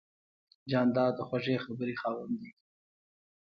جانداد 0.71 1.13
د 1.15 1.19
خوږې 1.27 1.57
خبرې 1.65 1.95
خاوند 2.01 2.35
دی. 2.41 2.51